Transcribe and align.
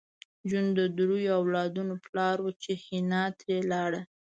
جون 0.49 0.65
د 0.77 0.79
دریو 0.97 1.35
اولادونو 1.39 1.93
پلار 2.05 2.37
و 2.41 2.47
چې 2.61 2.71
حنا 2.85 3.23
ترې 3.39 3.57
لاړه 3.71 4.01